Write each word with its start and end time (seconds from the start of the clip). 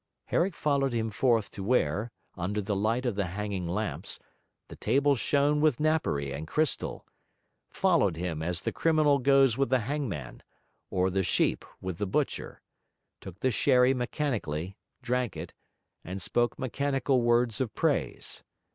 Herrick 0.25 0.55
followed 0.55 0.93
him 0.93 1.11
forth 1.11 1.51
to 1.51 1.63
where, 1.63 2.11
under 2.35 2.59
the 2.59 2.75
light 2.75 3.05
of 3.05 3.13
the 3.13 3.27
hanging 3.27 3.67
lamps, 3.67 4.17
the 4.67 4.75
table 4.75 5.13
shone 5.15 5.61
with 5.61 5.79
napery 5.79 6.31
and 6.31 6.47
crystal; 6.47 7.05
followed 7.69 8.17
him 8.17 8.41
as 8.41 8.61
the 8.63 8.71
criminal 8.71 9.19
goes 9.19 9.59
with 9.59 9.69
the 9.69 9.81
hangman, 9.81 10.41
or 10.89 11.11
the 11.11 11.21
sheep 11.21 11.63
with 11.81 11.99
the 11.99 12.07
butcher; 12.07 12.63
took 13.19 13.41
the 13.41 13.51
sherry 13.51 13.93
mechanically, 13.93 14.75
drank 15.03 15.37
it, 15.37 15.53
and 16.03 16.19
spoke 16.19 16.57
mechanical 16.57 17.21
words 17.21 17.61
of 17.61 17.71
praise. 17.75 18.43